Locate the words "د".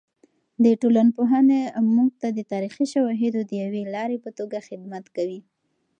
0.63-0.65, 2.37-2.39, 3.45-3.51